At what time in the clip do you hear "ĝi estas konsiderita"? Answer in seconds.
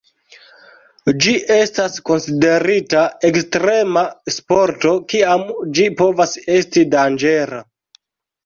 1.25-3.03